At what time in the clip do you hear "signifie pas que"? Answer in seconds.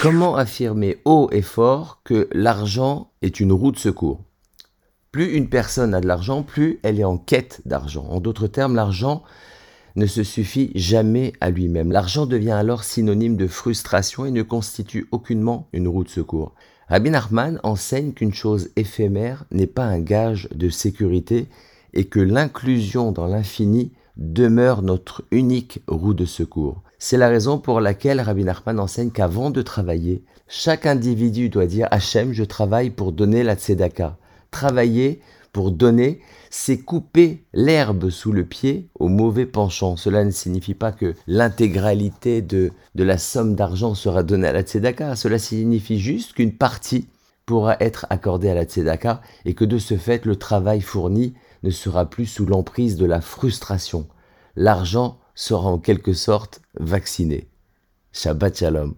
40.30-41.16